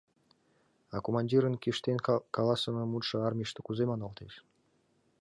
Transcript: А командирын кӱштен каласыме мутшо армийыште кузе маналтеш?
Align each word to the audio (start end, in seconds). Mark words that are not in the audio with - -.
А 0.95 0.97
командирын 1.05 1.55
кӱштен 1.63 1.97
каласыме 2.35 2.83
мутшо 2.85 3.17
армийыште 3.27 3.59
кузе 3.63 3.83
маналтеш? 3.89 4.33